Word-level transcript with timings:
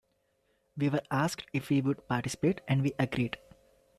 "We 0.77 0.89
were 0.89 1.03
asked 1.11 1.45
if 1.53 1.69
we 1.69 1.79
would 1.79 2.07
participate 2.07 2.61
and 2.67 2.81
we 2.81 2.93
agreed". 2.97 3.37